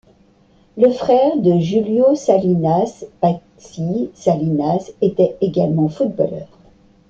[0.77, 6.47] Le frère de Julio Salinas, Patxi Salinas, était également footballeur.